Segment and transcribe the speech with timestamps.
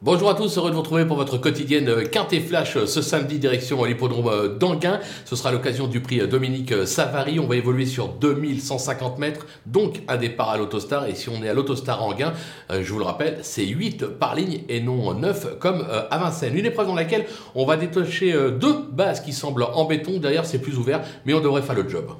[0.00, 3.82] Bonjour à tous, heureux de vous retrouver pour votre quotidienne Quintet Flash ce samedi direction
[3.82, 5.00] l'hippodrome d'Anguin.
[5.24, 7.40] Ce sera l'occasion du prix Dominique Savary.
[7.40, 11.06] On va évoluer sur 2150 mètres, donc un départ à l'autostar.
[11.08, 12.32] Et si on est à l'autostar Anguin,
[12.70, 16.18] euh, je vous le rappelle, c'est 8 par ligne et non 9 comme euh, à
[16.18, 16.56] Vincennes.
[16.56, 17.26] Une épreuve dans laquelle
[17.56, 20.20] on va détacher euh, deux bases qui semblent en béton.
[20.20, 22.12] Derrière, c'est plus ouvert, mais on devrait faire le job.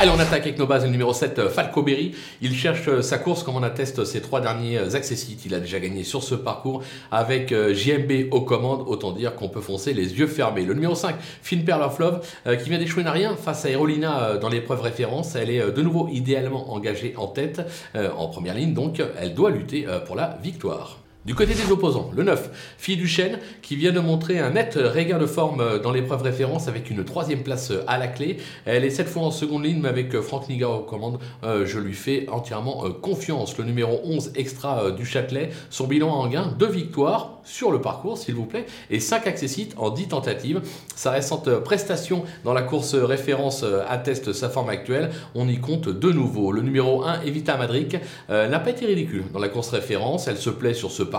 [0.00, 0.84] Allez, on attaque avec nos bases.
[0.84, 2.14] Le numéro 7, euh, Falco Berry.
[2.40, 5.44] Il cherche euh, sa course, comme on atteste ses trois derniers euh, accessites.
[5.44, 8.84] Il a déjà gagné sur ce parcours avec JMB aux commandes.
[8.86, 10.64] Autant dire qu'on peut foncer les yeux fermés.
[10.64, 12.24] Le numéro 5, Finn of Love,
[12.62, 15.34] qui vient d'échouer n'a rien face à Aerolina dans l'épreuve référence.
[15.34, 17.60] Elle est de nouveau idéalement engagée en tête,
[17.96, 18.74] en première ligne.
[18.74, 20.98] Donc, elle doit lutter pour la victoire.
[21.28, 24.78] Du côté des opposants, le 9, Fille du Chêne, qui vient de montrer un net
[24.82, 28.38] regain de forme dans l'épreuve référence avec une troisième place à la clé.
[28.64, 31.80] Elle est cette fois en seconde ligne, mais avec Franck Niga aux commandes, euh, je
[31.80, 33.58] lui fais entièrement euh, confiance.
[33.58, 37.82] Le numéro 11 extra euh, du Châtelet, son bilan en gain, deux victoires sur le
[37.82, 40.62] parcours, s'il vous plaît, et 5 accessites en 10 tentatives.
[40.96, 45.10] Sa récente prestation dans la course référence atteste sa forme actuelle.
[45.34, 46.52] On y compte de nouveau.
[46.52, 47.96] Le numéro 1, Evita Madric,
[48.28, 50.28] n'a pas été ridicule dans la course référence.
[50.28, 51.17] Elle se plaît sur ce parcours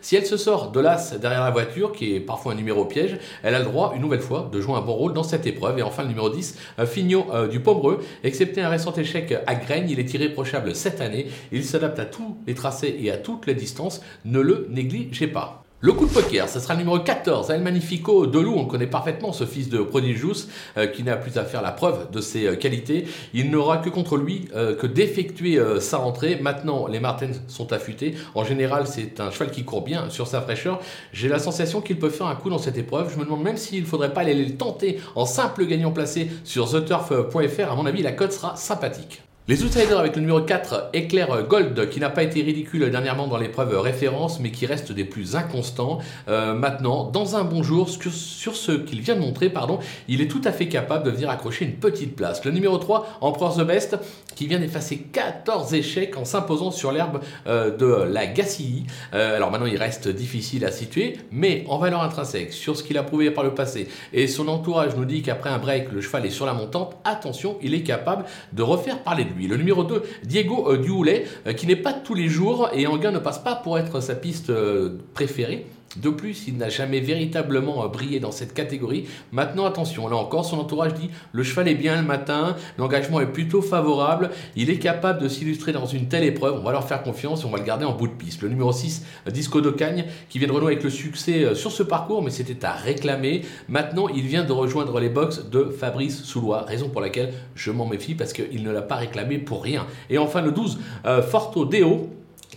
[0.00, 3.18] Si elle se sort de l'as derrière la voiture, qui est parfois un numéro piège,
[3.42, 5.78] elle a le droit, une nouvelle fois, de jouer un bon rôle dans cette épreuve.
[5.78, 8.00] Et enfin, le numéro 10, euh, Fignot euh, du Pomereux.
[8.24, 11.26] Excepté un récent échec à Graigne, il est irréprochable cette année.
[11.52, 14.02] Il s'adapte à tous les tracés et à toutes les distances.
[14.24, 15.65] Ne le négligez pas.
[15.80, 18.54] Le coup de poker, ce sera le numéro 14, El Magnifico de Loup.
[18.56, 22.10] On connaît parfaitement ce fils de Prodigious euh, qui n'a plus à faire la preuve
[22.10, 23.06] de ses euh, qualités.
[23.34, 26.38] Il n'aura que contre lui euh, que d'effectuer sa rentrée.
[26.40, 28.14] Maintenant, les Martins sont affûtés.
[28.34, 30.80] En général, c'est un cheval qui court bien sur sa fraîcheur.
[31.12, 33.12] J'ai la sensation qu'il peut faire un coup dans cette épreuve.
[33.12, 36.30] Je me demande même s'il ne faudrait pas aller le tenter en simple gagnant placé
[36.44, 37.70] sur theturf.fr.
[37.70, 39.20] À mon avis, la cote sera sympathique.
[39.48, 43.36] Les outsiders avec le numéro 4, Éclair Gold, qui n'a pas été ridicule dernièrement dans
[43.36, 46.00] l'épreuve référence, mais qui reste des plus inconstants.
[46.26, 50.26] Euh, maintenant, dans un bon jour, sur, ce qu'il vient de montrer, pardon, il est
[50.26, 52.44] tout à fait capable de venir accrocher une petite place.
[52.44, 53.96] Le numéro 3, Emperor the Best,
[54.34, 58.86] qui vient d'effacer 14 échecs en s'imposant sur l'herbe euh, de la Gacilly.
[59.14, 62.98] Euh, alors maintenant, il reste difficile à situer, mais en valeur intrinsèque, sur ce qu'il
[62.98, 66.26] a prouvé par le passé, et son entourage nous dit qu'après un break, le cheval
[66.26, 70.02] est sur la montante, attention, il est capable de refaire parler de le numéro 2,
[70.24, 73.78] Diego Duhoulet, euh, qui n'est pas tous les jours et Anguin ne passe pas pour
[73.78, 75.66] être sa piste euh, préférée.
[75.96, 79.06] De plus, il n'a jamais véritablement brillé dans cette catégorie.
[79.32, 83.32] Maintenant, attention, là encore, son entourage dit le cheval est bien le matin, l'engagement est
[83.32, 87.02] plutôt favorable, il est capable de s'illustrer dans une telle épreuve, on va leur faire
[87.02, 88.42] confiance et on va le garder en bout de piste.
[88.42, 92.22] Le numéro 6, Disco d'Ocagne, qui vient de renouer avec le succès sur ce parcours,
[92.22, 93.42] mais c'était à réclamer.
[93.68, 97.86] Maintenant, il vient de rejoindre les box de Fabrice Soulois, raison pour laquelle je m'en
[97.86, 99.86] méfie parce qu'il ne l'a pas réclamé pour rien.
[100.10, 102.10] Et enfin, le 12, euh, Forto Deo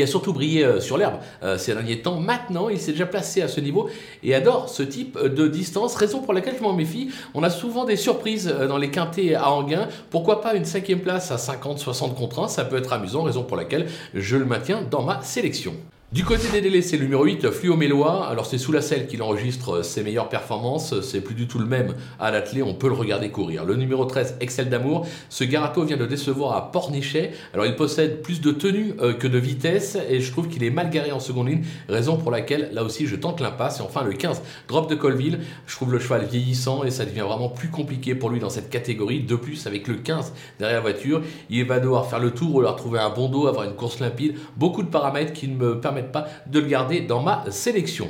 [0.00, 2.18] qui a surtout brillé euh, sur l'herbe euh, ces derniers temps.
[2.18, 3.90] Maintenant, il s'est déjà placé à ce niveau
[4.22, 7.10] et adore ce type de distance, raison pour laquelle je m'en méfie.
[7.34, 9.88] On a souvent des surprises dans les quintés à Anguin.
[10.08, 13.58] Pourquoi pas une cinquième place à 50-60 contre 1 Ça peut être amusant, raison pour
[13.58, 15.74] laquelle je le maintiens dans ma sélection.
[16.12, 18.26] Du côté des délais, c'est le numéro 8, Fluo Mélois.
[18.26, 21.00] Alors c'est sous la selle qu'il enregistre ses meilleures performances.
[21.02, 23.64] C'est plus du tout le même à l'athlé, on peut le regarder courir.
[23.64, 25.06] Le numéro 13, Excel d'amour.
[25.28, 27.30] Ce Garato vient de décevoir à Pornichet.
[27.54, 30.70] Alors il possède plus de tenue euh, que de vitesse et je trouve qu'il est
[30.70, 31.62] mal garé en seconde ligne.
[31.88, 33.78] Raison pour laquelle là aussi je tente l'impasse.
[33.78, 35.38] Et enfin le 15, Drop de Colville.
[35.68, 38.68] Je trouve le cheval vieillissant et ça devient vraiment plus compliqué pour lui dans cette
[38.68, 39.20] catégorie.
[39.20, 42.60] De plus, avec le 15 derrière la voiture, il va devoir faire le tour ou
[42.62, 44.34] leur trouver un bon dos, avoir une course limpide.
[44.56, 48.08] Beaucoup de paramètres qui ne me permettent pas de le garder dans ma sélection.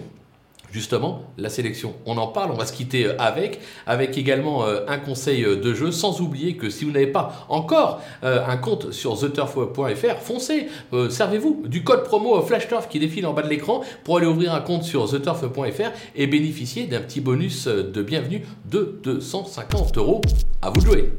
[0.72, 4.84] Justement, la sélection, on en parle, on va se quitter euh, avec, avec également euh,
[4.86, 8.92] un conseil euh, de jeu, sans oublier que si vous n'avez pas encore un compte
[8.92, 10.68] sur theturf.fr, foncez,
[11.08, 14.60] servez-vous du code promo FlashTurf qui défile en bas de l'écran pour aller ouvrir un
[14.60, 20.20] compte sur theturf.fr et bénéficier d'un petit bonus de bienvenue de 250 euros.
[20.62, 21.12] À vous de jouer.